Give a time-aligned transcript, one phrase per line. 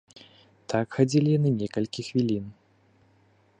[0.73, 2.45] Так хадзілі яны некалькі хвілін.